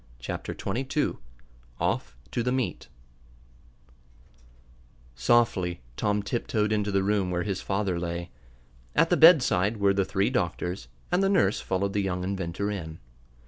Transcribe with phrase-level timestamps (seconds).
[0.17, 1.19] Chapter Twenty Two
[1.79, 2.87] Off to the Meet
[5.13, 8.31] Softly Tom tiptoed into the room where his father lay.
[8.95, 12.97] At the bedside were the three doctors, and the nurse followed the young inventor in.